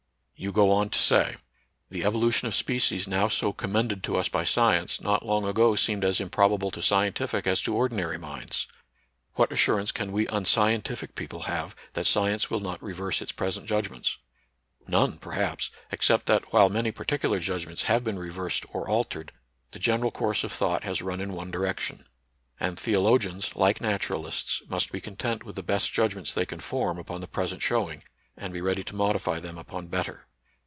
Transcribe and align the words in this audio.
You 0.41 0.51
go 0.51 0.71
on 0.71 0.89
to 0.89 0.97
say: 0.97 1.35
The 1.91 2.03
evolution 2.03 2.47
of 2.47 2.55
species 2.55 3.07
now 3.07 3.27
so 3.27 3.53
commended 3.53 4.01
to 4.05 4.17
us 4.17 4.27
by 4.27 4.43
science, 4.43 4.99
not 4.99 5.23
long 5.23 5.45
ago 5.45 5.75
seemed 5.75 6.03
as 6.03 6.19
improbable 6.19 6.71
to 6.71 6.81
scientific 6.81 7.45
as 7.45 7.61
to 7.61 7.75
or 7.75 7.87
dinary 7.87 8.19
minds. 8.19 8.65
What 9.35 9.51
assurance 9.51 9.91
can 9.91 10.11
we 10.11 10.25
unscien 10.25 10.81
tific 10.81 11.13
people 11.13 11.41
have 11.41 11.75
that 11.93 12.07
science 12.07 12.49
will 12.49 12.59
not 12.59 12.81
reverse 12.81 13.21
its 13.21 13.31
present 13.31 13.67
judgments? 13.67 14.17
None, 14.87 15.19
perhaps, 15.19 15.69
except 15.91 16.25
that, 16.25 16.51
while 16.51 16.69
many 16.69 16.89
particular 16.91 17.37
judgments 17.39 17.83
have 17.83 18.03
been 18.03 18.17
reversed 18.17 18.65
or 18.73 18.89
altered, 18.89 19.31
the 19.73 19.77
general 19.77 20.09
course 20.09 20.43
of 20.43 20.51
thought 20.51 20.83
has 20.85 21.03
run 21.03 21.21
in 21.21 21.33
one 21.33 21.51
direction. 21.51 22.07
And 22.59 22.77
theolo 22.79 23.19
gians, 23.19 23.55
like 23.55 23.79
naturalists, 23.79 24.63
must 24.67 24.91
be 24.91 24.99
content 25.01 25.43
with 25.43 25.55
the 25.55 25.61
best 25.61 25.93
judgments 25.93 26.33
they 26.33 26.47
can 26.47 26.61
form 26.61 26.97
upon 26.97 27.21
the 27.21 27.27
present 27.27 27.61
showing, 27.61 28.01
and 28.35 28.51
be 28.51 28.61
ready 28.61 28.83
to 28.85 28.95
modify 28.95 29.39
them 29.39 29.59
upon 29.59 29.85
better. 29.85 30.25